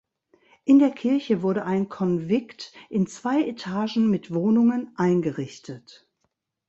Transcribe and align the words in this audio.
In 0.63 0.79
der 0.79 0.89
Kirche 0.89 1.43
wurde 1.43 1.63
ein 1.63 1.87
Konvikt 1.87 2.73
in 2.89 3.05
zwei 3.05 3.43
Etagen 3.47 4.09
mit 4.09 4.33
Wohnungen 4.33 4.91
eingerichtet. 4.97 6.07